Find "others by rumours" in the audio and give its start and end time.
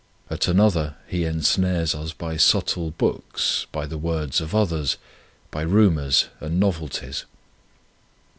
4.55-6.25